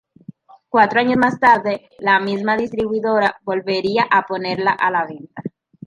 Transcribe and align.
Cuatro 0.69 0.99
años 0.99 1.17
más 1.17 1.39
tarde 1.39 1.87
la 1.99 2.19
misma 2.19 2.57
distribuidora 2.57 3.39
volvería 3.43 4.07
a 4.09 4.23
ponerla 4.25 4.71
a 4.71 4.89
la 4.89 5.05
venta. 5.05 5.43